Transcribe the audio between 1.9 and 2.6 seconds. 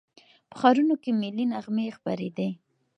خپرېدې.